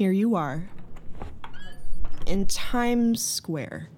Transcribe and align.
here 0.00 0.12
you 0.12 0.34
are 0.34 0.66
in 2.24 2.46
Times 2.46 3.22
Square, 3.22 3.90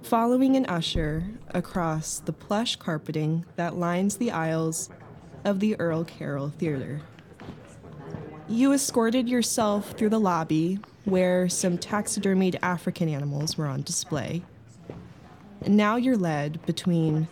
following 0.00 0.56
an 0.56 0.64
usher 0.64 1.22
across 1.50 2.20
the 2.20 2.32
plush 2.32 2.76
carpeting 2.76 3.44
that 3.56 3.76
lines 3.76 4.16
the 4.16 4.30
aisles 4.30 4.88
of 5.44 5.60
the 5.60 5.78
Earl 5.78 6.04
Carroll 6.04 6.48
Theater. 6.48 7.02
You 8.48 8.72
escorted 8.72 9.28
yourself 9.28 9.90
through 9.98 10.08
the 10.08 10.18
lobby 10.18 10.78
where 11.04 11.46
some 11.46 11.76
taxidermied 11.76 12.58
African 12.62 13.10
animals 13.10 13.58
were 13.58 13.66
on 13.66 13.82
display. 13.82 14.42
And 15.60 15.76
now 15.76 15.96
you're 15.96 16.16
led 16.16 16.64
between 16.64 17.28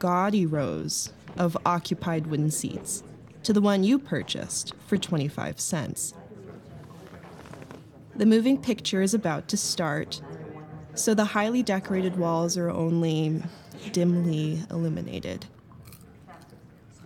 gaudy 0.00 0.46
rows 0.46 1.12
of 1.36 1.56
occupied 1.64 2.26
wooden 2.26 2.50
seats 2.50 3.04
to 3.44 3.52
the 3.52 3.60
one 3.60 3.84
you 3.84 4.00
purchased 4.00 4.74
for 4.88 4.96
25 4.96 5.60
cents. 5.60 6.12
The 8.18 8.26
moving 8.26 8.58
picture 8.58 9.00
is 9.00 9.14
about 9.14 9.46
to 9.46 9.56
start, 9.56 10.20
so 10.94 11.14
the 11.14 11.24
highly 11.24 11.62
decorated 11.62 12.16
walls 12.16 12.56
are 12.56 12.68
only 12.68 13.40
dimly 13.92 14.60
illuminated. 14.72 15.46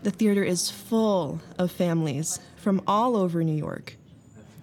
The 0.05 0.11
theater 0.11 0.43
is 0.43 0.71
full 0.71 1.43
of 1.59 1.71
families 1.71 2.41
from 2.57 2.81
all 2.87 3.15
over 3.15 3.45
New 3.45 3.53
York, 3.53 3.99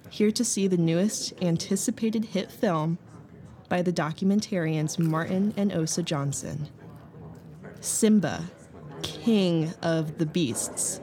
here 0.09 0.31
to 0.31 0.43
see 0.43 0.66
the 0.66 0.76
newest 0.76 1.34
anticipated 1.40 2.26
hit 2.26 2.52
film 2.52 2.98
by 3.70 3.84
the 3.84 3.93
documentarians 3.93 4.98
Martin 4.98 5.54
and 5.55 5.71
Osa 5.71 6.02
Johnson 6.02 6.68
Simba, 7.79 8.45
King 9.04 9.71
of 9.84 10.18
the 10.18 10.26
Beasts. 10.26 10.99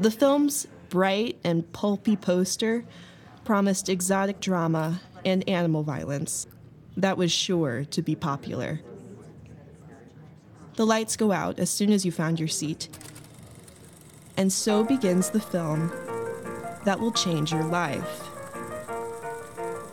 The 0.00 0.10
film's 0.10 0.66
bright 0.88 1.38
and 1.44 1.70
pulpy 1.74 2.16
poster 2.16 2.86
promised 3.50 3.88
exotic 3.88 4.38
drama 4.38 5.00
and 5.24 5.42
animal 5.48 5.82
violence 5.82 6.46
that 6.96 7.16
was 7.16 7.32
sure 7.32 7.84
to 7.84 8.00
be 8.00 8.14
popular. 8.14 8.80
The 10.76 10.86
lights 10.86 11.16
go 11.16 11.32
out 11.32 11.58
as 11.58 11.68
soon 11.68 11.90
as 11.90 12.06
you 12.06 12.12
found 12.12 12.38
your 12.38 12.46
seat. 12.46 12.88
And 14.36 14.52
so 14.52 14.84
begins 14.84 15.30
the 15.30 15.40
film 15.40 15.90
that 16.84 17.00
will 17.00 17.10
change 17.10 17.50
your 17.50 17.64
life. 17.64 18.28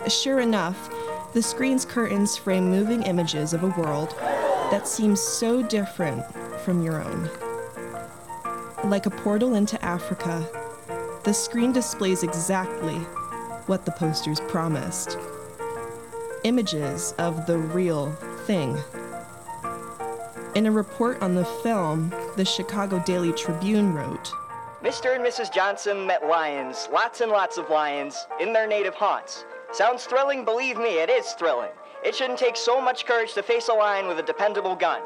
Sure 0.08 0.40
enough, 0.40 0.94
the 1.34 1.42
screen's 1.42 1.84
curtains 1.84 2.38
frame 2.38 2.70
moving 2.70 3.02
images 3.02 3.56
of 3.56 3.64
a 3.64 3.82
world 3.82 4.14
that 4.70 4.88
seems 4.88 5.20
so 5.20 5.64
different 5.64 6.24
from 6.64 6.84
your 6.84 7.02
own. 7.02 7.28
Like 8.84 9.08
a 9.08 9.10
portal 9.10 9.56
into 9.56 9.84
Africa, 9.84 10.48
the 11.24 11.34
screen 11.34 11.72
displays 11.72 12.22
exactly 12.22 13.02
what 13.68 13.86
the 13.86 13.92
posters 13.92 14.40
promised 14.48 15.18
images 16.44 17.14
of 17.18 17.46
the 17.46 17.58
real 17.58 18.12
thing. 18.46 18.78
In 20.56 20.66
a 20.66 20.72
report 20.72 21.22
on 21.22 21.36
the 21.36 21.46
film, 21.46 22.14
the 22.36 22.46
Chicago 22.46 23.04
Daily 23.06 23.34
Tribune 23.34 23.94
wrote 23.94 24.32
Mr. 24.84 25.16
and 25.16 25.26
Mrs. 25.26 25.54
Johnson 25.54 26.08
met 26.08 26.26
lions, 26.26 26.88
lots 26.94 27.22
and 27.22 27.32
lots 27.32 27.58
of 27.58 27.70
lions, 27.70 28.28
in 28.40 28.54
their 28.54 28.68
native 28.68 28.96
haunts. 28.96 29.44
Sounds 29.74 30.06
thrilling, 30.06 30.46
believe 30.46 30.78
me, 30.78 31.00
it 31.00 31.10
is 31.10 31.34
thrilling. 31.34 31.72
It 32.06 32.16
shouldn't 32.16 32.40
take 32.40 32.56
so 32.56 32.80
much 32.80 33.06
courage 33.06 33.34
to 33.34 33.44
face 33.44 33.68
a 33.68 33.74
lion 33.74 34.08
with 34.08 34.20
a 34.20 34.24
dependable 34.24 34.76
gun. 34.76 35.02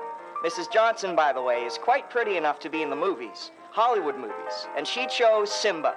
Mrs. 0.46 0.72
Johnson, 0.72 1.16
by 1.16 1.34
the 1.34 1.42
way, 1.42 1.64
is 1.64 1.78
quite 1.78 2.10
pretty 2.10 2.38
enough 2.38 2.60
to 2.60 2.70
be 2.70 2.82
in 2.82 2.90
the 2.90 2.96
movies, 2.96 3.52
Hollywood 3.72 4.18
movies, 4.18 4.68
and 4.78 4.86
she 4.86 5.08
chose 5.08 5.52
Simba. 5.52 5.96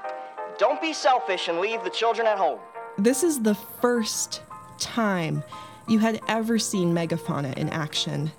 Don't 0.59 0.81
be 0.81 0.93
selfish 0.93 1.49
and 1.49 1.59
leave 1.59 1.83
the 1.83 1.91
children 1.91 2.29
at 2.29 2.39
home. 2.39 2.61
This 2.97 3.25
is 3.25 3.43
the 3.43 3.55
first 3.55 4.43
time 4.79 5.43
you 5.89 5.99
had 5.99 6.21
ever 6.29 6.61
seen 6.61 6.95
megafauna 6.95 7.57
in 7.57 7.69
action. 7.71 8.31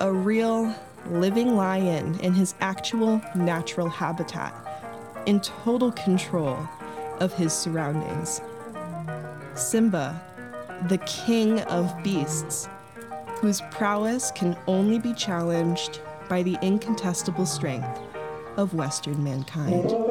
A 0.00 0.12
real 0.12 0.72
living 1.10 1.56
lion 1.56 2.20
in 2.20 2.34
his 2.34 2.54
actual 2.60 3.20
natural 3.34 3.88
habitat, 3.88 4.54
in 5.26 5.40
total 5.40 5.90
control 5.90 6.56
of 7.18 7.34
his 7.34 7.52
surroundings. 7.52 8.40
Simba, 9.54 10.22
the 10.88 10.98
king 10.98 11.60
of 11.62 12.00
beasts, 12.04 12.68
whose 13.40 13.60
prowess 13.72 14.30
can 14.30 14.56
only 14.68 15.00
be 15.00 15.12
challenged 15.14 16.00
by 16.28 16.44
the 16.44 16.56
incontestable 16.62 17.46
strength 17.46 18.00
of 18.56 18.74
Western 18.74 19.22
mankind. 19.24 20.07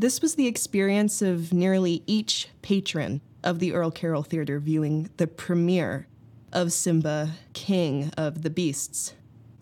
This 0.00 0.22
was 0.22 0.34
the 0.34 0.46
experience 0.46 1.20
of 1.20 1.52
nearly 1.52 2.02
each 2.06 2.48
patron 2.62 3.20
of 3.44 3.58
the 3.58 3.74
Earl 3.74 3.90
Carroll 3.90 4.22
Theater 4.22 4.58
viewing 4.58 5.10
the 5.18 5.26
premiere 5.26 6.06
of 6.54 6.72
Simba, 6.72 7.32
King 7.52 8.10
of 8.16 8.40
the 8.40 8.48
Beasts. 8.48 9.12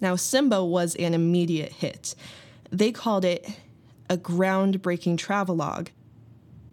Now, 0.01 0.15
Simba 0.15 0.65
was 0.65 0.95
an 0.95 1.13
immediate 1.13 1.73
hit. 1.73 2.15
They 2.71 2.93
called 2.93 3.25
it 3.25 3.51
a 4.09 4.17
groundbreaking 4.17 5.19
travelogue. 5.19 5.89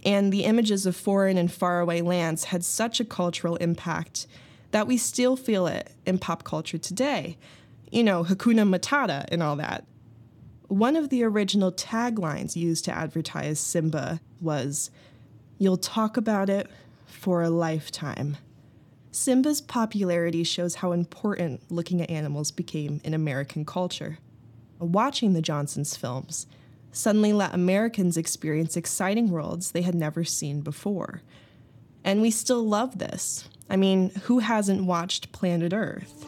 And 0.05 0.31
the 0.31 0.43
images 0.43 0.85
of 0.85 0.95
foreign 0.95 1.35
and 1.35 1.51
faraway 1.51 2.01
lands 2.01 2.43
had 2.43 2.63
such 2.63 2.99
a 2.99 3.03
cultural 3.03 3.55
impact 3.55 4.27
that 4.69 4.85
we 4.85 4.95
still 4.95 5.35
feel 5.35 5.65
it 5.65 5.89
in 6.05 6.19
pop 6.19 6.43
culture 6.43 6.77
today. 6.77 7.35
You 7.89 8.03
know, 8.03 8.25
Hakuna 8.25 8.69
Matata 8.69 9.25
and 9.29 9.41
all 9.41 9.55
that. 9.55 9.87
One 10.67 10.95
of 10.95 11.09
the 11.09 11.23
original 11.23 11.71
taglines 11.71 12.55
used 12.55 12.85
to 12.85 12.91
advertise 12.91 13.59
Simba 13.59 14.19
was, 14.41 14.89
You'll 15.57 15.77
talk 15.77 16.17
about 16.17 16.49
it 16.49 16.69
for 17.05 17.41
a 17.41 17.49
lifetime. 17.49 18.37
Simba's 19.11 19.61
popularity 19.61 20.43
shows 20.43 20.75
how 20.75 20.91
important 20.91 21.61
looking 21.71 22.01
at 22.01 22.09
animals 22.09 22.51
became 22.51 22.99
in 23.05 23.13
American 23.13 23.63
culture. 23.63 24.17
Watching 24.79 25.31
the 25.31 25.41
Johnsons' 25.41 25.95
films 25.95 26.47
suddenly 26.91 27.31
let 27.31 27.53
Americans 27.53 28.17
experience 28.17 28.75
exciting 28.75 29.29
worlds 29.29 29.71
they 29.71 29.83
had 29.83 29.95
never 29.95 30.25
seen 30.25 30.61
before. 30.61 31.21
And 32.03 32.21
we 32.21 32.31
still 32.31 32.67
love 32.67 32.97
this. 32.97 33.47
I 33.69 33.77
mean, 33.77 34.09
who 34.23 34.39
hasn't 34.39 34.85
watched 34.85 35.31
Planet 35.31 35.71
Earth? 35.73 36.25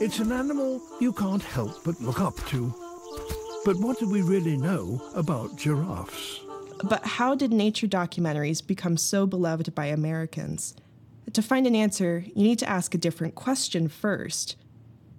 It's 0.00 0.18
an 0.18 0.32
animal 0.32 0.82
you 1.00 1.12
can't 1.12 1.42
help 1.42 1.84
but 1.84 2.00
look 2.00 2.20
up 2.20 2.36
to. 2.48 2.74
But 3.64 3.76
what 3.76 3.98
do 3.98 4.06
we 4.06 4.20
really 4.20 4.58
know 4.58 5.02
about 5.14 5.56
giraffes? 5.56 6.40
But 6.82 7.06
how 7.06 7.34
did 7.34 7.50
nature 7.50 7.86
documentaries 7.86 8.64
become 8.64 8.98
so 8.98 9.26
beloved 9.26 9.74
by 9.74 9.86
Americans? 9.86 10.74
To 11.32 11.40
find 11.40 11.66
an 11.66 11.74
answer, 11.74 12.24
you 12.34 12.42
need 12.42 12.58
to 12.58 12.68
ask 12.68 12.94
a 12.94 12.98
different 12.98 13.34
question 13.34 13.88
first. 13.88 14.56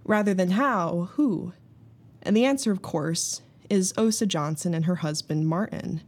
Rather 0.03 0.35
than 0.35 0.51
how, 0.51 1.09
who? 1.13 1.53
And 2.22 2.38
the 2.38 2.45
answer, 2.45 2.72
of 2.72 2.84
course, 2.84 3.41
is 3.67 3.94
Osa 3.97 4.28
Johnson 4.28 4.75
and 4.75 4.85
her 4.85 4.97
husband, 4.97 5.47
Martin. 5.47 6.01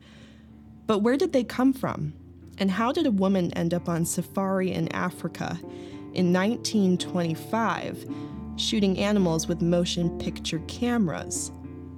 But 0.85 0.99
where 0.99 1.17
did 1.17 1.33
they 1.33 1.43
come 1.43 1.73
from? 1.73 2.13
And 2.59 2.69
how 2.69 2.91
did 2.91 3.07
a 3.07 3.11
woman 3.11 3.51
end 3.53 3.73
up 3.73 3.89
on 3.89 4.05
safari 4.05 4.71
in 4.71 4.91
Africa 4.91 5.59
in 6.13 6.31
1925 6.31 8.05
shooting 8.57 8.97
animals 8.99 9.47
with 9.47 9.61
motion 9.61 10.17
picture 10.19 10.59
cameras? 10.67 11.51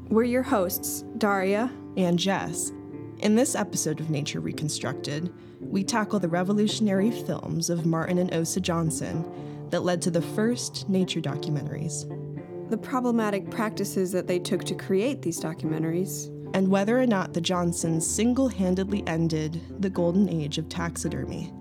We're 0.10 0.24
your 0.24 0.42
hosts, 0.42 1.04
Daria 1.20 1.72
and 1.96 2.18
Jess. 2.18 2.72
In 3.20 3.36
this 3.36 3.54
episode 3.54 4.00
of 4.00 4.10
Nature 4.10 4.40
Reconstructed, 4.40 5.32
we 5.62 5.84
tackle 5.84 6.18
the 6.18 6.28
revolutionary 6.28 7.12
films 7.12 7.70
of 7.70 7.86
Martin 7.86 8.18
and 8.18 8.34
Osa 8.34 8.60
Johnson 8.60 9.24
that 9.70 9.84
led 9.84 10.02
to 10.02 10.10
the 10.10 10.24
first 10.24 10.90
nature 10.90 11.22
documentaries, 11.22 12.10
the 12.72 12.78
problematic 12.78 13.52
practices 13.52 14.12
that 14.12 14.26
they 14.26 14.40
took 14.40 14.64
to 14.64 14.74
create 14.74 15.22
these 15.22 15.40
documentaries, 15.40 16.26
and 16.56 16.70
whether 16.70 17.00
or 17.00 17.06
not 17.06 17.36
the 17.36 17.42
Johnsons 17.42 18.08
single 18.08 18.48
handedly 18.48 19.04
ended 19.06 19.62
the 19.80 19.92
golden 19.92 20.28
age 20.28 20.58
of 20.58 20.70
taxidermy. 20.70 21.54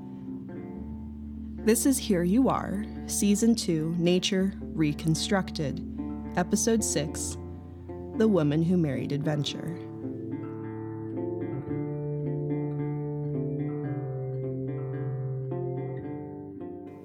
This 1.66 1.84
is 1.84 1.98
Here 1.98 2.22
You 2.22 2.48
Are, 2.48 2.86
Season 3.08 3.54
2 3.54 3.96
Nature 3.98 4.54
Reconstructed, 4.58 5.84
Episode 6.38 6.82
6 6.82 7.36
The 8.18 8.26
Woman 8.26 8.64
Who 8.64 8.76
Married 8.76 9.12
Adventure. 9.12 9.78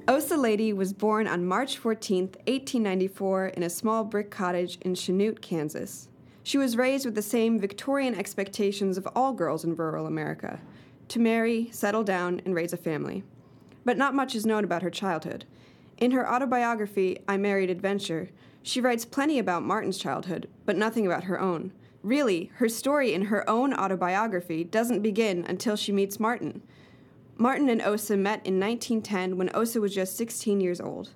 Osa 0.07 0.35
Leighty 0.35 0.73
was 0.73 0.91
born 0.91 1.27
on 1.27 1.45
March 1.45 1.77
14, 1.77 2.23
1894, 2.23 3.47
in 3.49 3.61
a 3.61 3.69
small 3.69 4.03
brick 4.03 4.31
cottage 4.31 4.79
in 4.81 4.95
Chanute, 4.95 5.39
Kansas. 5.39 6.09
She 6.41 6.57
was 6.57 6.77
raised 6.77 7.05
with 7.05 7.13
the 7.13 7.21
same 7.21 7.59
Victorian 7.59 8.15
expectations 8.15 8.97
of 8.97 9.07
all 9.15 9.33
girls 9.33 9.63
in 9.63 9.75
rural 9.75 10.07
America 10.07 10.59
to 11.09 11.19
marry, 11.19 11.69
settle 11.71 12.03
down, 12.03 12.41
and 12.43 12.55
raise 12.55 12.73
a 12.73 12.77
family. 12.77 13.23
But 13.85 13.99
not 13.99 14.15
much 14.15 14.33
is 14.33 14.47
known 14.47 14.63
about 14.63 14.81
her 14.81 14.89
childhood. 14.89 15.45
In 15.99 16.09
her 16.09 16.27
autobiography, 16.27 17.19
I 17.27 17.37
Married 17.37 17.69
Adventure, 17.69 18.29
she 18.63 18.79
writes 18.79 19.05
plenty 19.05 19.37
about 19.37 19.63
Martin's 19.63 19.97
childhood, 19.97 20.47
but 20.65 20.77
nothing 20.77 21.05
about 21.05 21.25
her 21.25 21.39
own. 21.39 21.73
Really, 22.01 22.49
her 22.55 22.69
story 22.69 23.13
in 23.13 23.25
her 23.25 23.47
own 23.49 23.73
autobiography 23.73 24.63
doesn't 24.63 25.01
begin 25.01 25.45
until 25.47 25.75
she 25.75 25.91
meets 25.91 26.19
Martin. 26.19 26.61
Martin 27.37 27.67
and 27.69 27.81
Osa 27.81 28.15
met 28.15 28.45
in 28.45 28.59
1910 28.59 29.37
when 29.37 29.53
Osa 29.53 29.81
was 29.81 29.93
just 29.93 30.15
16 30.17 30.61
years 30.61 30.79
old. 30.79 31.11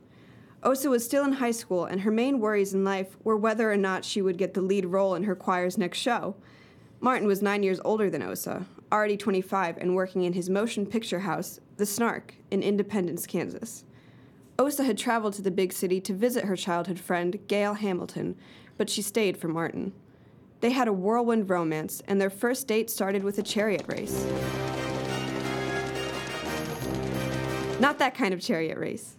Osa 0.64 0.90
was 0.90 1.06
still 1.06 1.24
in 1.24 1.34
high 1.34 1.52
school, 1.52 1.86
and 1.86 2.02
her 2.02 2.12
main 2.12 2.40
worries 2.40 2.74
in 2.74 2.84
life 2.84 3.16
were 3.24 3.38
whether 3.38 3.72
or 3.72 3.78
not 3.78 4.04
she 4.04 4.22
would 4.22 4.38
get 4.38 4.54
the 4.54 4.62
lead 4.62 4.86
role 4.86 5.16
in 5.16 5.24
her 5.24 5.36
choir's 5.36 5.78
next 5.78 6.00
show. 6.00 6.36
Martin 7.00 7.28
was 7.28 7.42
nine 7.42 7.64
years 7.64 7.80
older 7.86 8.10
than 8.10 8.24
Osa, 8.24 8.66
already 8.92 9.16
25 9.16 9.78
and 9.78 9.96
working 9.96 10.24
in 10.24 10.34
his 10.34 10.50
motion 10.50 10.86
picture 10.86 11.20
house, 11.20 11.60
The 11.78 11.86
Snark, 11.86 12.34
in 12.50 12.64
Independence, 12.64 13.26
Kansas. 13.28 13.86
Osa 14.60 14.84
had 14.84 14.98
traveled 14.98 15.34
to 15.34 15.44
the 15.44 15.52
big 15.52 15.72
city 15.72 16.02
to 16.02 16.14
visit 16.14 16.46
her 16.46 16.56
childhood 16.56 17.00
friend, 17.00 17.40
Gail 17.48 17.76
Hamilton, 17.76 18.36
but 18.76 18.90
she 18.90 19.04
stayed 19.04 19.38
for 19.38 19.48
Martin. 19.48 19.94
They 20.62 20.72
had 20.72 20.88
a 20.88 20.94
whirlwind 20.94 21.50
romance, 21.50 22.02
and 22.08 22.20
their 22.20 22.32
first 22.32 22.68
date 22.68 22.90
started 22.90 23.24
with 23.24 23.38
a 23.38 23.44
chariot 23.44 23.86
race. 23.88 24.26
Not 27.80 28.00
that 28.00 28.16
kind 28.16 28.34
of 28.34 28.42
chariot 28.42 28.80
race. 28.80 29.18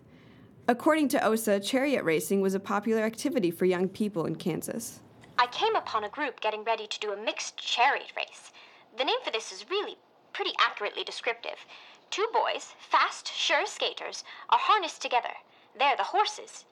According 0.67 1.09
to 1.11 1.25
Osa, 1.25 1.61
chariot 1.61 2.03
racing 2.03 2.41
was 2.41 2.55
a 2.55 2.61
popular 2.61 3.03
activity 3.03 3.53
for 3.53 3.65
young 3.65 3.89
people 3.89 4.27
in 4.27 4.35
Kansas. 4.35 4.99
I 5.39 5.47
came 5.47 5.77
upon 5.77 6.03
a 6.03 6.09
group 6.09 6.41
getting 6.41 6.65
ready 6.65 6.89
to 6.89 6.99
do 6.99 7.13
a 7.13 7.17
mixed 7.17 7.57
chariot 7.57 8.13
race. 8.17 8.53
The 8.99 9.05
name 9.05 9.19
for 9.25 9.31
this 9.31 9.53
is 9.53 9.65
really 9.71 9.97
pretty 10.33 10.51
accurately 10.59 11.05
descriptive. 11.05 11.65
Two 12.11 12.29
boys, 12.33 12.75
fast, 12.79 13.33
sure 13.35 13.67
skaters, 13.67 14.25
are 14.49 14.59
harnessed 14.59 15.03
together. 15.03 15.35
They're 15.79 15.97
the 15.97 16.05
horses. 16.05 16.65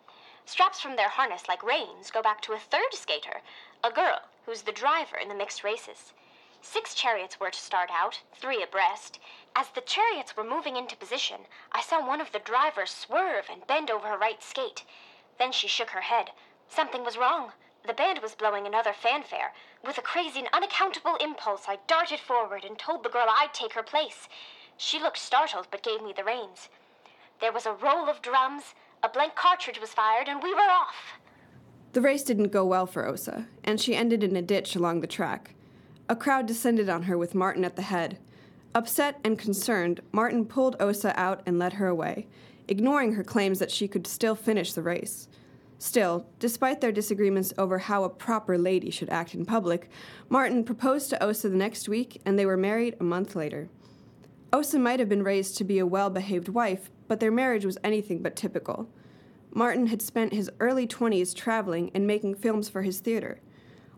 Straps 0.47 0.81
from 0.81 0.97
their 0.97 1.11
harness, 1.11 1.47
like 1.47 1.63
reins, 1.63 2.11
go 2.11 2.23
back 2.23 2.41
to 2.43 2.55
a 2.55 2.59
third 2.59 2.95
skater, 2.95 3.43
a 3.85 3.91
girl, 3.91 4.23
who's 4.47 4.63
the 4.63 4.73
driver 4.73 5.17
in 5.17 5.29
the 5.29 5.35
mixed 5.35 5.63
races. 5.63 6.15
Six 6.63 6.95
chariots 6.95 7.39
were 7.39 7.51
to 7.51 7.59
start 7.59 7.91
out, 7.93 8.23
three 8.35 8.63
abreast. 8.63 9.21
As 9.55 9.69
the 9.69 9.83
chariots 9.83 10.37
were 10.37 10.43
moving 10.43 10.77
into 10.77 10.97
position, 10.97 11.47
I 11.71 11.83
saw 11.83 12.01
one 12.01 12.21
of 12.21 12.33
the 12.33 12.39
drivers 12.39 12.91
swerve 12.91 13.51
and 13.51 13.67
bend 13.67 13.91
over 13.91 14.09
her 14.09 14.17
right 14.17 14.43
skate. 14.43 14.85
Then 15.39 15.53
she 15.53 15.69
shook 15.69 15.91
her 15.91 16.01
head. 16.01 16.31
Something 16.69 17.05
was 17.05 17.19
wrong. 17.19 17.53
The 17.87 17.93
band 17.93 18.21
was 18.21 18.35
blowing 18.35 18.67
another 18.67 18.93
fanfare. 18.93 19.53
With 19.85 19.99
a 19.99 20.03
crazy 20.03 20.41
and 20.41 20.49
unaccountable 20.53 21.17
impulse, 21.17 21.69
I 21.69 21.79
darted 21.87 22.21
forward 22.21 22.65
and 22.65 22.79
told 22.79 23.05
the 23.05 23.11
girl 23.11 23.29
I'd 23.29 23.53
take 23.53 23.75
her 23.75 23.83
place. 23.83 24.29
She 24.77 25.01
looked 25.01 25.19
startled, 25.19 25.69
but 25.71 25.83
gave 25.83 26.03
me 26.03 26.13
the 26.17 26.25
reins. 26.25 26.69
There 27.41 27.53
was 27.53 27.67
a 27.67 27.73
roll 27.73 28.09
of 28.09 28.23
drums, 28.23 28.75
a 29.03 29.09
blank 29.09 29.35
cartridge 29.35 29.81
was 29.81 29.91
fired, 29.91 30.29
and 30.29 30.43
we 30.43 30.55
were 30.55 30.61
off. 30.61 31.19
The 31.93 32.01
race 32.01 32.23
didn't 32.23 32.53
go 32.53 32.65
well 32.65 32.87
for 32.87 33.07
Osa, 33.07 33.47
and 33.65 33.81
she 33.81 33.97
ended 33.97 34.23
in 34.23 34.37
a 34.37 34.43
ditch 34.43 34.77
along 34.77 35.01
the 35.01 35.07
track. 35.07 35.55
A 36.09 36.17
crowd 36.17 36.47
descended 36.47 36.89
on 36.89 37.05
her 37.05 37.17
with 37.17 37.35
Martin 37.35 37.65
at 37.65 37.77
the 37.77 37.83
head. 37.83 38.19
Upset 38.75 39.19
and 39.25 39.39
concerned, 39.39 40.01
Martin 40.13 40.45
pulled 40.45 40.77
Osa 40.79 41.19
out 41.19 41.43
and 41.47 41.59
led 41.59 41.75
her 41.75 41.89
away, 41.89 42.27
ignoring 42.69 43.15
her 43.15 43.25
claims 43.25 43.59
that 43.59 43.71
she 43.71 43.89
could 43.89 44.07
still 44.07 44.35
finish 44.35 44.73
the 44.73 44.83
race. 44.83 45.29
Still, 45.79 46.27
despite 46.39 46.81
their 46.81 46.93
disagreements 46.93 47.53
over 47.59 47.79
how 47.79 48.05
a 48.05 48.09
proper 48.09 48.57
lady 48.57 48.91
should 48.91 49.11
act 49.11 49.35
in 49.35 49.45
public, 49.45 49.91
Martin 50.29 50.65
proposed 50.65 51.11
to 51.11 51.23
Osa 51.23 51.49
the 51.49 51.57
next 51.57 51.89
week 51.89 52.21
and 52.25 52.39
they 52.39 52.47
were 52.47 52.57
married 52.57 52.97
a 53.01 53.05
month 53.05 53.37
later. 53.37 53.69
Osa 54.53 54.79
might 54.79 55.01
have 55.01 55.09
been 55.09 55.23
raised 55.23 55.57
to 55.57 55.65
be 55.65 55.79
a 55.79 55.87
well 55.87 56.11
behaved 56.11 56.49
wife, 56.49 56.91
but 57.09 57.21
their 57.21 57.31
marriage 57.31 57.65
was 57.65 57.79
anything 57.83 58.23
but 58.23 58.37
typical. 58.37 58.89
Martin 59.51 59.87
had 59.87 60.03
spent 60.03 60.33
his 60.33 60.51
early 60.61 60.87
20s 60.87 61.35
traveling 61.35 61.91
and 61.95 62.07
making 62.07 62.35
films 62.35 62.69
for 62.69 62.83
his 62.83 63.01
theater. 63.01 63.41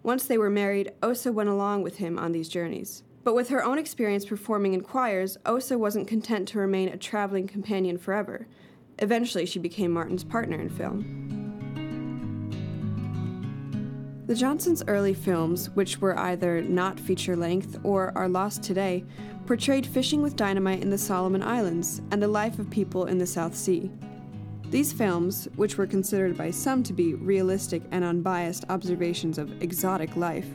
Once 0.03 0.25
they 0.25 0.39
were 0.39 0.51
married, 0.51 0.93
Osa 1.03 1.33
went 1.33 1.49
along 1.49 1.83
with 1.83 1.97
him 1.97 2.19
on 2.19 2.33
these 2.33 2.49
journeys. 2.49 3.03
But 3.25 3.35
with 3.35 3.49
her 3.49 3.65
own 3.65 3.79
experience 3.79 4.25
performing 4.25 4.73
in 4.73 4.81
choirs, 4.83 5.37
Osa 5.45 5.77
wasn't 5.77 6.09
content 6.09 6.49
to 6.49 6.59
remain 6.59 6.89
a 6.89 6.97
traveling 6.97 7.47
companion 7.47 7.99
forever. 7.99 8.47
Eventually, 9.01 9.45
she 9.45 9.59
became 9.59 9.91
Martin's 9.91 10.25
partner 10.25 10.61
in 10.61 10.71
film. 10.71 11.38
The 14.29 14.35
Johnsons' 14.35 14.85
early 14.87 15.15
films, 15.15 15.71
which 15.71 16.03
were 16.03 16.19
either 16.19 16.61
not 16.61 17.01
feature 17.01 17.35
length 17.35 17.79
or 17.83 18.13
are 18.15 18.29
lost 18.29 18.63
today, 18.63 19.07
portrayed 19.47 19.87
fishing 19.87 20.21
with 20.21 20.37
dynamite 20.37 20.83
in 20.83 20.91
the 20.91 20.99
Solomon 20.99 21.43
Islands 21.43 22.03
and 22.11 22.23
the 22.23 22.29
life 22.29 22.59
of 22.59 22.69
people 22.69 23.07
in 23.07 23.17
the 23.17 23.27
South 23.27 23.55
Sea. 23.55 23.91
These 24.69 24.93
films, 24.93 25.49
which 25.57 25.79
were 25.79 25.87
considered 25.87 26.37
by 26.37 26.51
some 26.51 26.83
to 26.83 26.93
be 26.93 27.15
realistic 27.15 27.83
and 27.91 28.05
unbiased 28.05 28.67
observations 28.69 29.39
of 29.39 29.63
exotic 29.63 30.15
life, 30.15 30.51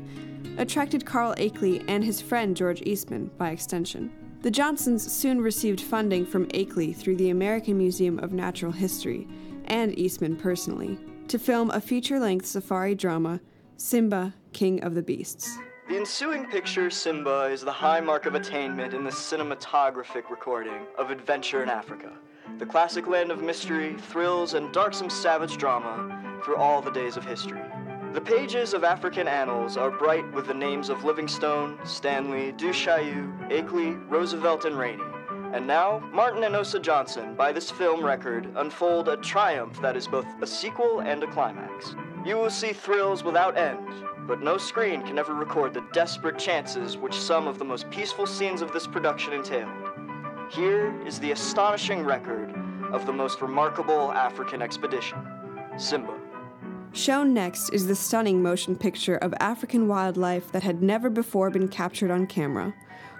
attracted 0.59 1.03
Carl 1.03 1.33
Akeley 1.39 1.83
and 1.87 2.03
his 2.03 2.21
friend 2.21 2.55
George 2.55 2.83
Eastman 2.83 3.31
by 3.39 3.49
extension. 3.49 4.11
The 4.43 4.51
Johnsons 4.51 5.11
soon 5.11 5.41
received 5.41 5.81
funding 5.81 6.27
from 6.27 6.45
Akeley 6.49 6.95
through 6.95 7.15
the 7.15 7.31
American 7.31 7.79
Museum 7.79 8.19
of 8.19 8.33
Natural 8.33 8.71
History 8.71 9.27
and 9.65 9.97
Eastman 9.97 10.35
personally 10.35 10.99
to 11.27 11.39
film 11.39 11.71
a 11.71 11.81
feature 11.81 12.19
length 12.19 12.45
safari 12.45 12.93
drama 12.93 13.39
Simba, 13.83 14.33
King 14.53 14.81
of 14.81 14.95
the 14.95 15.03
Beasts. 15.03 15.57
The 15.89 15.97
ensuing 15.97 16.45
picture, 16.45 16.89
Simba, 16.89 17.49
is 17.51 17.59
the 17.59 17.71
high 17.73 17.99
mark 17.99 18.25
of 18.25 18.33
attainment 18.33 18.93
in 18.93 19.03
the 19.03 19.09
cinematographic 19.09 20.29
recording 20.29 20.87
of 20.97 21.11
adventure 21.11 21.61
in 21.61 21.69
Africa, 21.69 22.13
the 22.59 22.65
classic 22.65 23.07
land 23.07 23.29
of 23.29 23.43
mystery, 23.43 23.95
thrills, 23.97 24.53
and 24.53 24.71
darksome 24.71 25.09
savage 25.09 25.57
drama 25.57 26.39
through 26.45 26.55
all 26.55 26.81
the 26.81 26.91
days 26.91 27.17
of 27.17 27.25
history. 27.25 27.59
The 28.13 28.21
pages 28.21 28.73
of 28.73 28.85
African 28.85 29.27
annals 29.27 29.75
are 29.75 29.91
bright 29.91 30.31
with 30.31 30.47
the 30.47 30.53
names 30.53 30.87
of 30.87 31.03
Livingstone, 31.03 31.77
Stanley, 31.83 32.53
Du 32.53 32.69
Chaillu, 32.69 33.51
Akeley, 33.51 34.01
Roosevelt, 34.09 34.63
and 34.63 34.77
Rainey. 34.77 35.03
And 35.51 35.67
now, 35.67 35.99
Martin 36.13 36.45
and 36.45 36.55
Osa 36.55 36.79
Johnson, 36.79 37.35
by 37.35 37.51
this 37.51 37.69
film 37.69 38.03
record, 38.03 38.49
unfold 38.55 39.09
a 39.09 39.17
triumph 39.17 39.81
that 39.81 39.97
is 39.97 40.07
both 40.07 40.25
a 40.41 40.47
sequel 40.47 41.01
and 41.01 41.21
a 41.21 41.27
climax. 41.27 41.95
You 42.25 42.37
will 42.37 42.49
see 42.49 42.71
thrills 42.71 43.21
without 43.21 43.57
end, 43.57 43.85
but 44.27 44.41
no 44.41 44.57
screen 44.57 45.01
can 45.01 45.19
ever 45.19 45.33
record 45.33 45.73
the 45.73 45.83
desperate 45.91 46.39
chances 46.39 46.95
which 46.95 47.13
some 47.13 47.47
of 47.47 47.59
the 47.59 47.65
most 47.65 47.89
peaceful 47.89 48.25
scenes 48.25 48.61
of 48.61 48.71
this 48.71 48.87
production 48.87 49.33
entailed. 49.33 49.69
Here 50.49 50.95
is 51.05 51.19
the 51.19 51.31
astonishing 51.31 52.05
record 52.05 52.55
of 52.93 53.05
the 53.05 53.11
most 53.11 53.41
remarkable 53.41 54.13
African 54.13 54.61
expedition 54.61 55.17
Simba. 55.75 56.13
Shown 56.93 57.33
next 57.33 57.69
is 57.69 57.87
the 57.87 57.95
stunning 57.95 58.41
motion 58.41 58.77
picture 58.77 59.17
of 59.17 59.33
African 59.41 59.89
wildlife 59.89 60.49
that 60.53 60.63
had 60.63 60.81
never 60.81 61.09
before 61.09 61.49
been 61.49 61.67
captured 61.67 62.11
on 62.11 62.27
camera, 62.27 62.73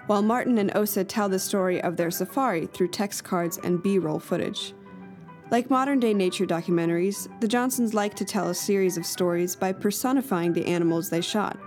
while 0.06 0.22
Martin 0.22 0.56
and 0.56 0.74
Osa 0.74 1.04
tell 1.04 1.28
the 1.28 1.38
story 1.38 1.78
of 1.82 1.98
their 1.98 2.10
safari 2.10 2.66
through 2.66 2.88
text 2.88 3.22
cards 3.22 3.58
and 3.58 3.82
B 3.82 3.98
roll 3.98 4.18
footage. 4.18 4.72
Like 5.50 5.68
modern 5.68 6.00
day 6.00 6.14
nature 6.14 6.46
documentaries, 6.46 7.28
the 7.40 7.48
Johnsons 7.48 7.92
like 7.92 8.14
to 8.14 8.24
tell 8.24 8.48
a 8.48 8.54
series 8.54 8.96
of 8.96 9.04
stories 9.04 9.54
by 9.54 9.72
personifying 9.72 10.52
the 10.52 10.66
animals 10.66 11.10
they 11.10 11.20
shot 11.20 11.58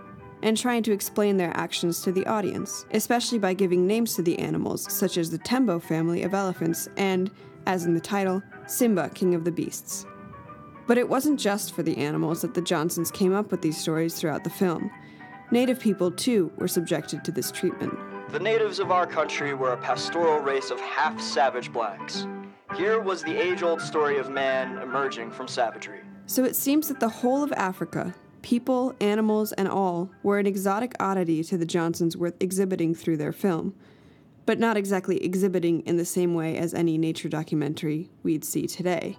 and 0.41 0.57
trying 0.57 0.84
to 0.84 0.91
explain 0.91 1.38
their 1.38 1.55
actions 1.55 2.01
to 2.01 2.12
the 2.12 2.25
audience, 2.25 2.86
especially 2.91 3.39
by 3.39 3.53
giving 3.53 3.86
names 3.88 4.15
to 4.15 4.22
the 4.22 4.38
animals, 4.39 4.91
such 4.91 5.17
as 5.17 5.29
the 5.29 5.38
Tembo 5.38 5.79
family 5.79 6.24
of 6.24 6.34
elephants 6.34 6.89
and, 6.98 7.31
as 7.65 7.86
in 7.86 7.93
the 7.93 8.00
title, 8.00 8.41
Simba, 8.65 9.10
King 9.10 9.36
of 9.36 9.43
the 9.43 9.51
Beasts. 9.51 10.05
But 10.88 10.98
it 10.98 11.10
wasn't 11.10 11.39
just 11.39 11.74
for 11.74 11.84
the 11.84 11.98
animals 11.98 12.41
that 12.41 12.53
the 12.53 12.62
Johnsons 12.62 13.12
came 13.12 13.34
up 13.34 13.51
with 13.51 13.62
these 13.62 13.77
stories 13.77 14.15
throughout 14.15 14.43
the 14.43 14.50
film. 14.50 14.89
Native 15.51 15.79
people, 15.79 16.12
too, 16.12 16.51
were 16.57 16.67
subjected 16.67 17.24
to 17.25 17.31
this 17.31 17.51
treatment. 17.51 17.98
The 18.31 18.39
natives 18.39 18.79
of 18.79 18.91
our 18.91 19.07
country 19.07 19.53
were 19.53 19.74
a 19.74 19.77
pastoral 19.77 20.39
race 20.39 20.72
of 20.72 20.79
half 20.79 21.22
savage 21.22 21.72
blacks. 21.72 22.27
Here 22.75 23.00
was 23.00 23.24
the 23.24 23.36
age 23.36 23.63
old 23.63 23.81
story 23.81 24.17
of 24.17 24.29
man 24.29 24.77
emerging 24.79 25.31
from 25.31 25.47
savagery. 25.47 26.01
So 26.25 26.43
it 26.43 26.55
seems 26.55 26.89
that 26.89 27.00
the 27.00 27.09
whole 27.09 27.41
of 27.41 27.53
Africa, 27.53 28.13
people, 28.41 28.93
animals, 29.00 29.53
and 29.53 29.67
all, 29.67 30.12
were 30.21 30.38
an 30.38 30.45
exotic 30.45 30.93
oddity 31.00 31.43
to 31.45 31.57
the 31.57 31.65
Johnsons 31.65 32.17
worth 32.17 32.36
exhibiting 32.41 32.93
through 32.93 33.17
their 33.17 33.31
film, 33.31 33.74
but 34.45 34.59
not 34.59 34.77
exactly 34.77 35.24
exhibiting 35.24 35.81
in 35.81 35.97
the 35.97 36.05
same 36.05 36.33
way 36.33 36.57
as 36.57 36.74
any 36.74 36.97
nature 36.97 37.29
documentary 37.29 38.09
we'd 38.24 38.43
see 38.43 38.67
today. 38.67 39.17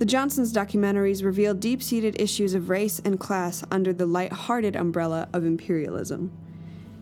The 0.00 0.06
Johnsons' 0.06 0.54
documentaries 0.54 1.22
reveal 1.22 1.52
deep 1.52 1.82
seated 1.82 2.18
issues 2.18 2.54
of 2.54 2.70
race 2.70 3.02
and 3.04 3.20
class 3.20 3.62
under 3.70 3.92
the 3.92 4.06
light-hearted 4.06 4.74
umbrella 4.74 5.28
of 5.34 5.44
imperialism. 5.44 6.32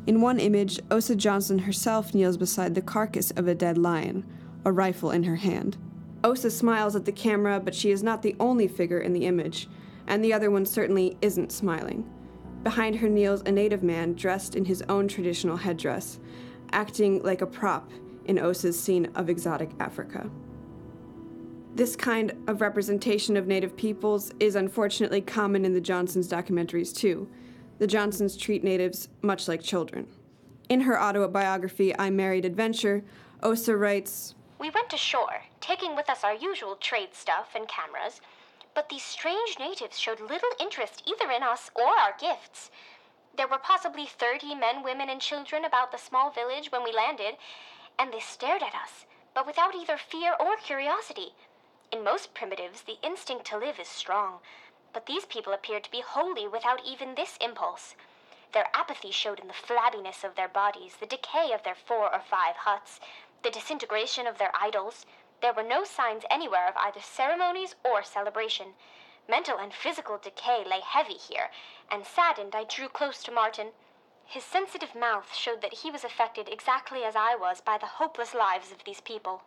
In 0.08 0.20
one 0.20 0.40
image, 0.40 0.80
Osa 0.90 1.14
Johnson 1.14 1.60
herself 1.60 2.12
kneels 2.12 2.36
beside 2.36 2.74
the 2.74 2.82
carcass 2.82 3.30
of 3.30 3.46
a 3.46 3.54
dead 3.54 3.78
lion, 3.78 4.26
a 4.64 4.72
rifle 4.72 5.12
in 5.12 5.22
her 5.22 5.36
hand. 5.36 5.76
Osa 6.24 6.50
smiles 6.50 6.96
at 6.96 7.04
the 7.04 7.12
camera, 7.12 7.60
but 7.60 7.72
she 7.72 7.92
is 7.92 8.02
not 8.02 8.22
the 8.22 8.34
only 8.40 8.66
figure 8.66 8.98
in 8.98 9.12
the 9.12 9.26
image, 9.26 9.68
and 10.08 10.24
the 10.24 10.32
other 10.32 10.50
one 10.50 10.66
certainly 10.66 11.16
isn't 11.22 11.52
smiling. 11.52 12.04
Behind 12.64 12.96
her 12.96 13.08
kneels 13.08 13.42
a 13.46 13.52
native 13.52 13.84
man 13.84 14.14
dressed 14.14 14.56
in 14.56 14.64
his 14.64 14.82
own 14.88 15.06
traditional 15.06 15.58
headdress, 15.58 16.18
acting 16.72 17.22
like 17.22 17.42
a 17.42 17.46
prop 17.46 17.92
in 18.24 18.40
Osa's 18.40 18.76
scene 18.76 19.06
of 19.14 19.30
exotic 19.30 19.70
Africa. 19.78 20.28
This 21.78 21.94
kind 21.94 22.32
of 22.48 22.60
representation 22.60 23.36
of 23.36 23.46
Native 23.46 23.76
peoples 23.76 24.32
is 24.40 24.56
unfortunately 24.56 25.20
common 25.20 25.64
in 25.64 25.74
the 25.74 25.80
Johnsons' 25.80 26.26
documentaries, 26.26 26.92
too. 26.92 27.28
The 27.78 27.86
Johnsons 27.86 28.36
treat 28.36 28.64
natives 28.64 29.08
much 29.22 29.46
like 29.46 29.62
children. 29.62 30.08
In 30.68 30.80
her 30.80 31.00
autobiography, 31.00 31.96
I 31.96 32.10
Married 32.10 32.44
Adventure, 32.44 33.04
Osa 33.44 33.76
writes 33.76 34.34
We 34.58 34.70
went 34.70 34.92
ashore, 34.92 35.44
taking 35.60 35.94
with 35.94 36.10
us 36.10 36.24
our 36.24 36.34
usual 36.34 36.74
trade 36.74 37.10
stuff 37.12 37.50
and 37.54 37.68
cameras, 37.68 38.20
but 38.74 38.88
these 38.88 39.04
strange 39.04 39.56
natives 39.60 40.00
showed 40.00 40.18
little 40.18 40.50
interest 40.60 41.04
either 41.06 41.30
in 41.30 41.44
us 41.44 41.70
or 41.76 41.86
our 41.86 42.16
gifts. 42.18 42.72
There 43.36 43.46
were 43.46 43.62
possibly 43.62 44.06
30 44.06 44.56
men, 44.56 44.82
women, 44.82 45.10
and 45.10 45.20
children 45.20 45.64
about 45.64 45.92
the 45.92 45.98
small 45.98 46.32
village 46.32 46.72
when 46.72 46.82
we 46.82 46.90
landed, 46.92 47.36
and 48.00 48.12
they 48.12 48.18
stared 48.18 48.64
at 48.64 48.74
us, 48.74 49.06
but 49.32 49.46
without 49.46 49.76
either 49.76 49.96
fear 49.96 50.34
or 50.40 50.56
curiosity. 50.56 51.34
In 51.90 52.04
most 52.04 52.34
primitives, 52.34 52.82
the 52.82 52.98
instinct 53.02 53.46
to 53.46 53.56
live 53.56 53.80
is 53.80 53.88
strong, 53.88 54.40
but 54.92 55.06
these 55.06 55.24
people 55.24 55.54
appeared 55.54 55.84
to 55.84 55.90
be 55.90 56.02
wholly 56.02 56.46
without 56.46 56.84
even 56.84 57.14
this 57.14 57.38
impulse. 57.40 57.94
Their 58.52 58.68
apathy 58.74 59.10
showed 59.10 59.40
in 59.40 59.48
the 59.48 59.54
flabbiness 59.54 60.22
of 60.22 60.34
their 60.34 60.48
bodies, 60.48 60.96
the 60.96 61.06
decay 61.06 61.50
of 61.52 61.62
their 61.62 61.74
four 61.74 62.12
or 62.12 62.20
five 62.20 62.56
huts, 62.56 63.00
the 63.42 63.50
disintegration 63.50 64.26
of 64.26 64.36
their 64.36 64.52
idols. 64.54 65.06
There 65.40 65.54
were 65.54 65.62
no 65.62 65.84
signs 65.84 66.24
anywhere 66.30 66.68
of 66.68 66.76
either 66.76 67.00
ceremonies 67.00 67.74
or 67.82 68.02
celebration. 68.02 68.74
Mental 69.26 69.58
and 69.58 69.72
physical 69.72 70.18
decay 70.18 70.64
lay 70.64 70.80
heavy 70.80 71.14
here, 71.14 71.50
and 71.90 72.04
saddened, 72.04 72.54
I 72.54 72.64
drew 72.64 72.88
close 72.88 73.22
to 73.22 73.32
Martin. 73.32 73.72
His 74.26 74.44
sensitive 74.44 74.94
mouth 74.94 75.34
showed 75.34 75.62
that 75.62 75.80
he 75.84 75.90
was 75.90 76.04
affected 76.04 76.50
exactly 76.50 77.04
as 77.04 77.16
I 77.16 77.34
was 77.34 77.62
by 77.62 77.78
the 77.78 77.86
hopeless 77.86 78.34
lives 78.34 78.72
of 78.72 78.84
these 78.84 79.00
people. 79.00 79.42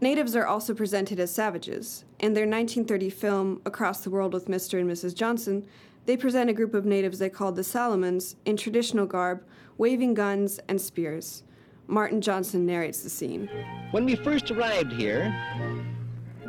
Natives 0.00 0.34
are 0.34 0.46
also 0.46 0.74
presented 0.74 1.20
as 1.20 1.30
savages. 1.30 2.04
In 2.18 2.34
their 2.34 2.46
1930 2.46 3.10
film, 3.10 3.62
Across 3.64 4.00
the 4.00 4.10
World 4.10 4.34
with 4.34 4.48
Mr. 4.48 4.80
and 4.80 4.90
Mrs. 4.90 5.14
Johnson, 5.14 5.64
they 6.06 6.16
present 6.16 6.50
a 6.50 6.52
group 6.52 6.74
of 6.74 6.84
natives 6.84 7.18
they 7.18 7.30
called 7.30 7.56
the 7.56 7.64
Solomons 7.64 8.36
in 8.44 8.56
traditional 8.56 9.06
garb, 9.06 9.42
waving 9.78 10.14
guns 10.14 10.60
and 10.68 10.80
spears. 10.80 11.44
Martin 11.86 12.20
Johnson 12.20 12.66
narrates 12.66 13.02
the 13.02 13.10
scene. 13.10 13.48
When 13.92 14.04
we 14.04 14.16
first 14.16 14.50
arrived 14.50 14.92
here, 14.92 15.34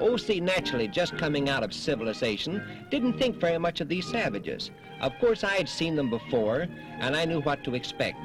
Osa 0.01 0.39
naturally 0.41 0.87
just 0.87 1.17
coming 1.17 1.47
out 1.47 1.63
of 1.63 1.73
civilization 1.73 2.63
didn't 2.89 3.17
think 3.17 3.37
very 3.37 3.57
much 3.57 3.79
of 3.79 3.87
these 3.87 4.07
savages. 4.07 4.71
Of 5.01 5.13
course, 5.19 5.43
I 5.43 5.53
had 5.53 5.69
seen 5.69 5.95
them 5.95 6.09
before, 6.09 6.67
and 6.99 7.15
I 7.15 7.25
knew 7.25 7.41
what 7.41 7.63
to 7.65 7.75
expect. 7.75 8.19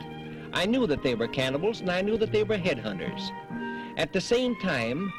I 0.52 0.66
knew 0.66 0.86
that 0.86 1.02
they 1.02 1.14
were 1.14 1.28
cannibals, 1.28 1.80
and 1.80 1.90
I 1.90 2.00
knew 2.00 2.16
that 2.16 2.32
they 2.32 2.42
were 2.42 2.58
headhunters. 2.58 3.30
At 4.00 4.14
the 4.14 4.20
same 4.22 4.56
time, 4.56 5.12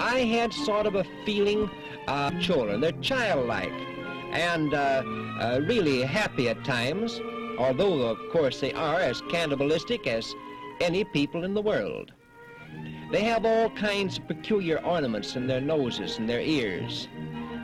I 0.00 0.24
had 0.24 0.52
sort 0.52 0.86
of 0.86 0.96
a 0.96 1.04
feeling 1.24 1.70
of 2.08 2.40
children. 2.40 2.80
They're 2.80 2.90
childlike 3.00 3.70
and 4.32 4.74
uh, 4.74 5.04
uh, 5.38 5.60
really 5.62 6.02
happy 6.02 6.48
at 6.48 6.64
times, 6.64 7.20
although, 7.58 8.02
of 8.02 8.18
course, 8.32 8.58
they 8.58 8.72
are 8.72 8.98
as 8.98 9.22
cannibalistic 9.30 10.08
as 10.08 10.34
any 10.80 11.04
people 11.04 11.44
in 11.44 11.54
the 11.54 11.62
world. 11.62 12.10
They 13.12 13.22
have 13.22 13.46
all 13.46 13.70
kinds 13.70 14.18
of 14.18 14.26
peculiar 14.26 14.78
ornaments 14.84 15.36
in 15.36 15.46
their 15.46 15.60
noses 15.60 16.18
and 16.18 16.28
their 16.28 16.40
ears. 16.40 17.06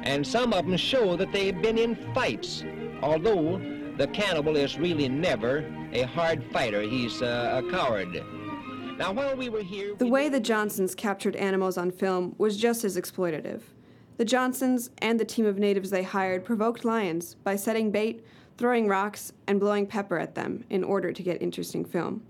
And 0.04 0.24
some 0.24 0.52
of 0.52 0.66
them 0.66 0.76
show 0.76 1.16
that 1.16 1.32
they've 1.32 1.60
been 1.60 1.78
in 1.78 1.96
fights, 2.14 2.64
although 3.02 3.58
the 3.98 4.06
cannibal 4.06 4.54
is 4.54 4.78
really 4.78 5.08
never 5.08 5.64
a 5.92 6.02
hard 6.02 6.44
fighter. 6.52 6.82
He's 6.82 7.22
uh, 7.22 7.60
a 7.60 7.70
coward. 7.72 8.22
Now, 9.00 9.12
while 9.12 9.34
we 9.34 9.48
were 9.48 9.62
here... 9.62 9.94
The 9.94 10.06
way 10.06 10.28
the 10.28 10.38
Johnsons 10.38 10.94
captured 10.94 11.34
animals 11.34 11.78
on 11.78 11.90
film 11.90 12.34
was 12.36 12.58
just 12.58 12.84
as 12.84 12.98
exploitative. 12.98 13.62
The 14.18 14.26
Johnsons 14.26 14.90
and 14.98 15.18
the 15.18 15.24
team 15.24 15.46
of 15.46 15.58
natives 15.58 15.88
they 15.88 16.02
hired 16.02 16.44
provoked 16.44 16.84
lions 16.84 17.34
by 17.36 17.56
setting 17.56 17.90
bait, 17.90 18.22
throwing 18.58 18.88
rocks, 18.88 19.32
and 19.46 19.58
blowing 19.58 19.86
pepper 19.86 20.18
at 20.18 20.34
them 20.34 20.64
in 20.68 20.84
order 20.84 21.14
to 21.14 21.22
get 21.22 21.40
interesting 21.40 21.82
film. 21.82 22.22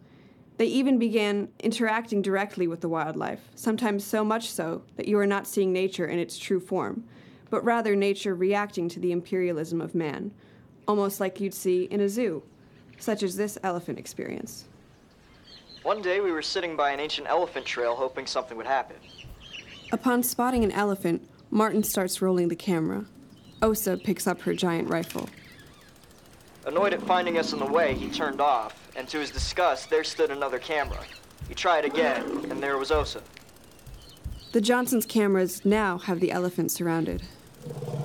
They 0.59 0.67
even 0.67 0.97
began 0.97 1.49
interacting 1.59 2.23
directly 2.23 2.69
with 2.69 2.83
the 2.83 2.89
wildlife, 2.89 3.41
sometimes 3.57 4.05
so 4.05 4.25
much 4.25 4.49
so 4.49 4.85
that 4.95 5.09
you 5.09 5.19
are 5.19 5.27
not 5.27 5.49
seeing 5.49 5.73
nature 5.73 6.07
in 6.07 6.21
its 6.21 6.39
true 6.39 6.61
form, 6.61 7.03
but 7.51 7.65
rather 7.65 7.97
nature 7.97 8.37
reacting 8.37 8.89
to 8.91 9.01
the 9.01 9.11
imperialism 9.11 9.81
of 9.81 9.97
man, 9.97 10.31
almost 10.87 11.19
like 11.19 11.41
you'd 11.41 11.53
see 11.53 11.87
in 11.87 12.01
a 12.01 12.09
zoo, 12.09 12.45
such 12.97 13.25
as 13.25 13.35
this 13.35 13.59
elephant 13.65 13.99
experience. 13.99 14.67
One 15.83 16.03
day 16.03 16.21
we 16.21 16.31
were 16.31 16.43
sitting 16.43 16.77
by 16.77 16.91
an 16.91 17.01
ancient 17.01 17.27
elephant 17.27 17.65
trail 17.65 17.97
hoping 17.97 18.27
something 18.27 18.57
would 18.59 18.67
happen. 18.67 18.97
Upon 19.93 20.23
spotting 20.23 20.63
an 20.63 20.73
elephant, 20.73 21.27
Martin 21.51 21.83
starts 21.83 22.21
rolling 22.21 22.49
the 22.49 22.57
camera. 22.57 23.07
Osa 23.63 23.97
picks 23.97 24.27
up 24.27 24.43
her 24.43 24.53
giant 24.53 24.91
rifle. 24.91 25.29
Annoyed 26.67 26.93
at 26.93 27.03
finding 27.03 27.39
us 27.39 27.55
in 27.55 27.59
the 27.59 27.67
way, 27.67 27.95
he 27.95 28.11
turned 28.11 28.43
off, 28.43 28.91
and 28.95 29.09
to 29.09 29.19
his 29.19 29.31
disgust, 29.31 29.89
there 29.89 30.05
stood 30.05 30.31
another 30.31 30.59
camera. 30.59 31.03
He 31.49 31.55
tried 31.55 31.87
again, 31.87 32.47
and 32.51 32.63
there 32.63 32.77
was 32.77 32.91
Osa. 32.91 33.23
The 34.53 34.61
Johnsons' 34.61 35.07
cameras 35.07 35.65
now 35.65 35.97
have 35.97 36.21
the 36.21 36.31
elephant 36.31 36.71
surrounded. 36.71 37.23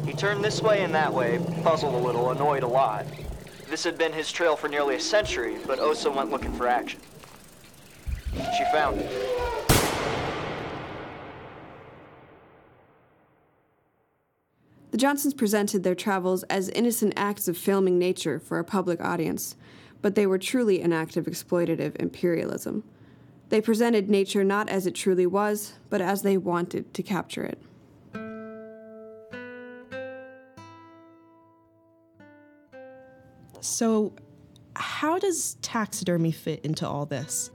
He 0.05 0.13
turned 0.13 0.45
this 0.45 0.61
way 0.61 0.83
and 0.83 0.95
that 0.95 1.13
way, 1.13 1.39
puzzled 1.61 1.93
a 1.93 1.97
little, 1.97 2.31
annoyed 2.31 2.63
a 2.63 2.67
lot. 2.67 3.05
This 3.69 3.83
had 3.83 3.97
been 3.97 4.13
his 4.13 4.31
trail 4.31 4.55
for 4.55 4.69
nearly 4.69 4.95
a 4.95 4.99
century, 4.99 5.57
but 5.67 5.79
Osa 5.79 6.09
went 6.09 6.31
looking 6.31 6.53
for 6.53 6.67
action. 6.67 7.01
She 8.57 8.63
found 8.65 8.99
it. 8.99 9.35
The 14.91 14.97
Johnsons 14.97 15.33
presented 15.33 15.83
their 15.83 15.93
travels 15.93 16.43
as 16.43 16.69
innocent 16.69 17.13
acts 17.17 17.49
of 17.49 17.57
filming 17.57 17.99
nature 17.99 18.39
for 18.39 18.59
a 18.59 18.63
public 18.63 19.01
audience, 19.01 19.57
but 20.01 20.15
they 20.15 20.25
were 20.25 20.37
truly 20.37 20.81
an 20.81 20.93
act 20.93 21.17
of 21.17 21.25
exploitative 21.25 21.97
imperialism. 21.97 22.83
They 23.49 23.59
presented 23.59 24.09
nature 24.09 24.43
not 24.43 24.69
as 24.69 24.87
it 24.87 24.95
truly 24.95 25.25
was, 25.27 25.73
but 25.89 25.99
as 25.99 26.21
they 26.21 26.37
wanted 26.37 26.93
to 26.93 27.03
capture 27.03 27.43
it. 27.43 27.61
So, 33.59 34.13
how 34.75 35.19
does 35.19 35.55
taxidermy 35.61 36.31
fit 36.31 36.63
into 36.63 36.87
all 36.87 37.05
this? 37.05 37.51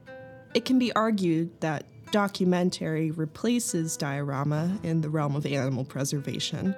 It 0.52 0.64
can 0.64 0.78
be 0.78 0.92
argued 0.92 1.60
that 1.60 1.86
documentary 2.10 3.12
replaces 3.12 3.96
diorama 3.96 4.78
in 4.82 5.00
the 5.00 5.08
realm 5.08 5.36
of 5.36 5.46
animal 5.46 5.84
preservation. 5.84 6.74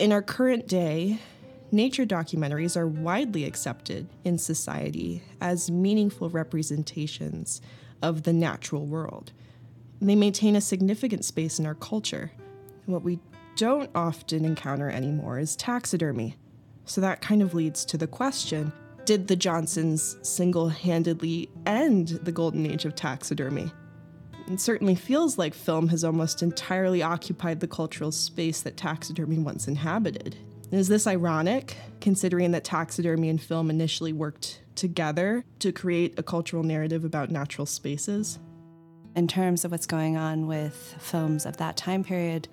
In 0.00 0.12
our 0.12 0.22
current 0.22 0.66
day, 0.66 1.20
nature 1.70 2.04
documentaries 2.04 2.76
are 2.76 2.88
widely 2.88 3.44
accepted 3.44 4.08
in 4.24 4.38
society 4.38 5.22
as 5.40 5.70
meaningful 5.70 6.30
representations 6.30 7.60
of 8.02 8.24
the 8.24 8.32
natural 8.32 8.86
world. 8.86 9.32
They 10.00 10.16
maintain 10.16 10.56
a 10.56 10.60
significant 10.60 11.24
space 11.24 11.58
in 11.58 11.66
our 11.66 11.74
culture. 11.74 12.32
What 12.86 13.02
we 13.02 13.20
don't 13.56 13.90
often 13.94 14.44
encounter 14.44 14.90
anymore 14.90 15.38
is 15.38 15.54
taxidermy. 15.54 16.36
So 16.86 17.00
that 17.02 17.20
kind 17.20 17.42
of 17.42 17.54
leads 17.54 17.84
to 17.84 17.96
the 17.96 18.06
question 18.08 18.72
did 19.04 19.28
the 19.28 19.36
Johnsons 19.36 20.16
single 20.22 20.68
handedly 20.68 21.50
end 21.66 22.08
the 22.22 22.32
golden 22.32 22.66
age 22.66 22.84
of 22.84 22.94
taxidermy? 22.94 23.70
It 24.50 24.60
certainly 24.60 24.94
feels 24.94 25.38
like 25.38 25.54
film 25.54 25.88
has 25.88 26.02
almost 26.04 26.42
entirely 26.42 27.02
occupied 27.02 27.60
the 27.60 27.68
cultural 27.68 28.10
space 28.10 28.62
that 28.62 28.76
taxidermy 28.76 29.38
once 29.38 29.68
inhabited. 29.68 30.36
Is 30.72 30.88
this 30.88 31.06
ironic, 31.06 31.76
considering 32.00 32.52
that 32.52 32.64
taxidermy 32.64 33.28
and 33.28 33.40
film 33.40 33.70
initially 33.70 34.12
worked 34.12 34.62
together 34.74 35.44
to 35.58 35.72
create 35.72 36.18
a 36.18 36.22
cultural 36.22 36.62
narrative 36.62 37.04
about 37.04 37.30
natural 37.30 37.66
spaces? 37.66 38.38
In 39.16 39.26
terms 39.26 39.64
of 39.64 39.72
what's 39.72 39.86
going 39.86 40.16
on 40.16 40.46
with 40.46 40.94
films 40.98 41.44
of 41.46 41.56
that 41.56 41.76
time 41.76 42.04
period, 42.04 42.48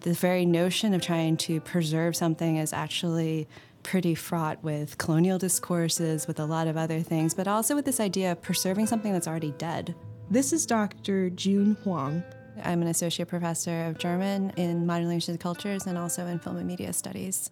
the 0.00 0.12
very 0.12 0.44
notion 0.44 0.94
of 0.94 1.02
trying 1.02 1.36
to 1.36 1.60
preserve 1.60 2.16
something 2.16 2.56
is 2.56 2.72
actually 2.72 3.48
pretty 3.82 4.14
fraught 4.14 4.62
with 4.62 4.98
colonial 4.98 5.38
discourses, 5.38 6.26
with 6.26 6.38
a 6.38 6.44
lot 6.44 6.66
of 6.66 6.76
other 6.76 7.00
things, 7.00 7.34
but 7.34 7.48
also 7.48 7.74
with 7.74 7.84
this 7.84 8.00
idea 8.00 8.32
of 8.32 8.42
preserving 8.42 8.86
something 8.86 9.12
that's 9.12 9.28
already 9.28 9.52
dead. 9.52 9.94
This 10.30 10.52
is 10.52 10.66
Dr. 10.66 11.30
June 11.30 11.76
Huang. 11.82 12.22
I'm 12.62 12.82
an 12.82 12.88
associate 12.88 13.28
professor 13.28 13.86
of 13.86 13.98
German 13.98 14.50
in 14.56 14.86
modern 14.86 15.08
languages 15.08 15.30
and 15.30 15.40
cultures 15.40 15.86
and 15.86 15.96
also 15.96 16.26
in 16.26 16.38
film 16.38 16.56
and 16.56 16.66
media 16.66 16.92
studies. 16.92 17.50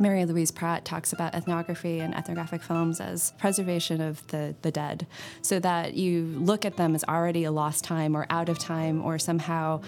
Mary 0.00 0.24
Louise 0.24 0.50
Pratt 0.50 0.86
talks 0.86 1.12
about 1.12 1.34
ethnography 1.34 2.00
and 2.00 2.14
ethnographic 2.14 2.62
films 2.62 3.00
as 3.00 3.32
preservation 3.38 4.00
of 4.00 4.26
the, 4.28 4.54
the 4.62 4.70
dead, 4.70 5.06
so 5.42 5.58
that 5.58 5.92
you 5.92 6.24
look 6.38 6.64
at 6.64 6.78
them 6.78 6.94
as 6.94 7.04
already 7.04 7.44
a 7.44 7.52
lost 7.52 7.84
time 7.84 8.16
or 8.16 8.26
out 8.30 8.48
of 8.48 8.58
time 8.58 9.02
or 9.02 9.18
somehow 9.18 9.80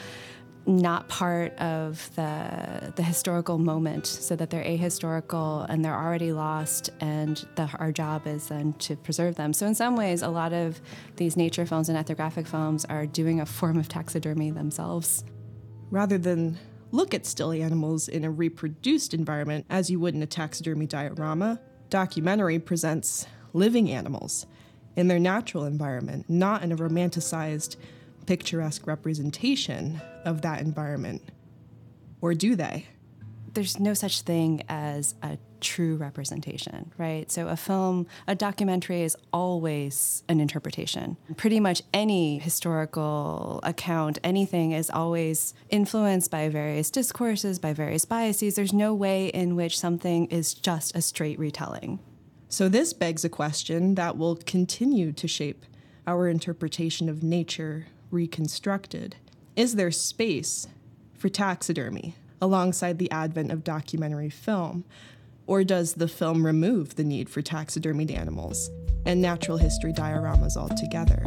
not 0.67 1.09
part 1.09 1.57
of 1.59 2.15
the 2.15 2.93
the 2.95 3.03
historical 3.03 3.59
moment 3.59 4.07
so 4.07 4.37
that 4.37 4.51
they're 4.51 4.65
ahistorical 4.65 5.67
and 5.69 5.85
they're 5.85 5.99
already 5.99 6.33
lost 6.33 6.91
and 7.01 7.47
the, 7.57 7.69
our 7.79 7.91
job 7.91 8.27
is 8.27 8.49
then 8.49 8.73
to 8.75 8.97
preserve 8.97 9.35
them. 9.35 9.53
So 9.53 9.67
in 9.67 9.75
some 9.75 9.97
ways 9.97 10.23
a 10.23 10.29
lot 10.29 10.53
of 10.53 10.81
these 11.17 11.37
nature 11.37 11.67
films 11.67 11.89
and 11.89 11.99
ethnographic 11.99 12.47
films 12.47 12.85
are 12.85 13.07
doing 13.07 13.41
a 13.41 13.47
form 13.47 13.79
of 13.79 13.89
taxidermy 13.89 14.51
themselves. 14.51 15.25
Rather 15.91 16.17
than 16.17 16.59
look 16.93 17.15
at 17.15 17.27
still 17.27 17.53
animals 17.53 18.09
in 18.09 18.25
a 18.25 18.31
reproduced 18.31 19.15
environment 19.15 19.67
as 19.69 19.91
you 19.91 19.99
would 19.99 20.15
in 20.15 20.23
a 20.23 20.27
taxidermy 20.27 20.87
diorama, 20.87 21.61
documentary 21.91 22.59
presents 22.59 23.27
living 23.53 23.91
animals 23.91 24.47
in 24.97 25.09
their 25.09 25.19
natural 25.19 25.65
environment, 25.65 26.29
not 26.29 26.63
in 26.63 26.71
a 26.71 26.77
romanticized, 26.77 27.77
picturesque 28.33 28.87
representation 28.87 30.01
of 30.25 30.41
that 30.41 30.59
environment. 30.59 31.21
Or 32.23 32.33
do 32.33 32.57
they? 32.57 32.87
There's 33.53 33.79
no 33.79 33.93
such 33.93 34.23
thing 34.23 34.63
as 34.71 35.15
a 35.23 35.37
true 35.61 35.97
representation, 35.97 36.91
right? 36.97 37.31
So 37.31 37.49
a 37.49 37.59
film, 37.59 38.07
a 38.27 38.35
documentary 38.35 39.03
is 39.03 39.19
always 39.35 40.23
an 40.31 40.41
interpretation. 40.41 41.19
Pretty 41.37 41.61
much 41.61 41.83
any 41.93 42.39
historical 42.39 43.61
account, 43.65 44.19
anything 44.25 44.73
is 44.73 44.89
always 44.89 45.53
influenced 45.69 46.31
by 46.31 46.49
various 46.49 46.91
discourses, 46.91 47.59
by 47.59 47.75
various 47.75 48.07
biases. 48.07 48.55
There's 48.55 48.73
no 48.73 48.95
way 48.95 49.27
in 49.27 49.57
which 49.57 49.79
something 49.79 50.25
is 50.29 50.55
just 50.55 50.97
a 50.97 51.03
straight 51.03 51.39
retelling. 51.39 52.01
So 52.49 52.71
this 52.71 52.95
begs 52.95 53.27
a 53.27 53.29
question 53.29 53.95
that 53.97 54.17
will 54.17 54.37
continue 54.37 55.13
to 55.13 55.29
shape 55.29 55.67
our 56.07 56.29
interpretation 56.29 57.11
of 57.11 57.23
nature 57.23 57.89
reconstructed. 58.13 59.17
Is 59.57 59.75
there 59.75 59.91
space 59.91 60.69
for 61.15 61.29
taxidermy 61.29 62.15
alongside 62.41 62.99
the 62.99 63.11
advent 63.11 63.51
of 63.51 63.65
documentary 63.65 64.31
film? 64.31 64.85
Or 65.47 65.65
does 65.65 65.95
the 65.95 66.09
film 66.09 66.47
remove 66.47 66.95
the 66.95 67.05
need 67.05 67.29
for 67.29 67.43
taxidermied 67.43 68.17
animals 68.17 68.71
and 69.05 69.21
natural 69.21 69.57
history 69.57 69.93
dioramas 69.93 70.57
altogether? 70.57 71.27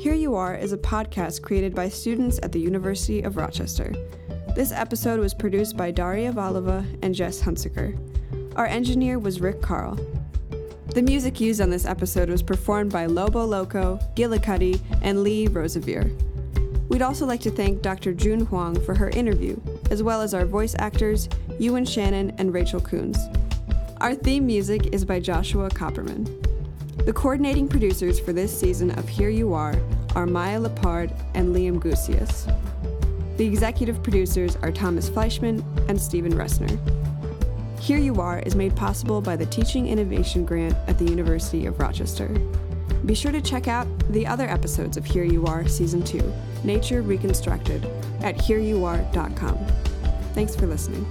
Here 0.00 0.14
You 0.14 0.34
Are 0.34 0.54
is 0.54 0.72
a 0.72 0.78
podcast 0.78 1.42
created 1.42 1.74
by 1.74 1.88
students 1.88 2.40
at 2.42 2.52
the 2.52 2.58
University 2.58 3.22
of 3.22 3.36
Rochester. 3.36 3.92
This 4.56 4.72
episode 4.72 5.20
was 5.20 5.32
produced 5.32 5.76
by 5.76 5.90
Daria 5.90 6.32
Valova 6.32 6.84
and 7.02 7.14
Jess 7.14 7.40
Hunsaker. 7.40 7.96
Our 8.56 8.66
engineer 8.66 9.18
was 9.18 9.40
Rick 9.40 9.62
Carl. 9.62 9.98
The 10.94 11.00
music 11.00 11.40
used 11.40 11.62
on 11.62 11.70
this 11.70 11.86
episode 11.86 12.28
was 12.28 12.42
performed 12.42 12.92
by 12.92 13.06
Lobo 13.06 13.46
Loco, 13.46 13.98
Gillicuddy, 14.14 14.78
and 15.00 15.22
Lee 15.22 15.46
Rosevere. 15.48 16.10
We'd 16.90 17.00
also 17.00 17.24
like 17.24 17.40
to 17.40 17.50
thank 17.50 17.80
Dr. 17.80 18.12
June 18.12 18.44
Huang 18.44 18.78
for 18.78 18.94
her 18.94 19.08
interview, 19.08 19.58
as 19.90 20.02
well 20.02 20.20
as 20.20 20.34
our 20.34 20.44
voice 20.44 20.76
actors, 20.78 21.30
Ewan 21.58 21.86
Shannon 21.86 22.34
and 22.36 22.52
Rachel 22.52 22.78
Coons. 22.78 23.16
Our 24.02 24.14
theme 24.14 24.44
music 24.44 24.88
is 24.92 25.02
by 25.02 25.18
Joshua 25.18 25.70
Copperman. 25.70 26.26
The 27.06 27.12
coordinating 27.14 27.68
producers 27.68 28.20
for 28.20 28.34
this 28.34 28.56
season 28.56 28.90
of 28.98 29.08
Here 29.08 29.30
You 29.30 29.54
Are 29.54 29.80
are 30.14 30.26
Maya 30.26 30.60
Lepard 30.60 31.10
and 31.32 31.56
Liam 31.56 31.80
Gusius. 31.80 32.54
The 33.38 33.46
executive 33.46 34.02
producers 34.02 34.56
are 34.56 34.70
Thomas 34.70 35.08
Fleischman 35.08 35.64
and 35.88 35.98
Stephen 35.98 36.34
Ressner. 36.34 36.78
Here 37.82 37.98
You 37.98 38.20
Are 38.20 38.38
is 38.38 38.54
made 38.54 38.76
possible 38.76 39.20
by 39.20 39.34
the 39.34 39.44
Teaching 39.46 39.88
Innovation 39.88 40.44
Grant 40.44 40.76
at 40.86 41.00
the 41.00 41.04
University 41.04 41.66
of 41.66 41.80
Rochester. 41.80 42.28
Be 43.06 43.12
sure 43.12 43.32
to 43.32 43.40
check 43.40 43.66
out 43.66 43.88
the 44.12 44.24
other 44.24 44.48
episodes 44.48 44.96
of 44.96 45.04
Here 45.04 45.24
You 45.24 45.46
Are 45.46 45.66
Season 45.66 46.00
2, 46.00 46.32
Nature 46.62 47.02
Reconstructed, 47.02 47.84
at 48.20 48.36
hereyouare.com. 48.36 49.58
Thanks 50.32 50.54
for 50.54 50.68
listening. 50.68 51.04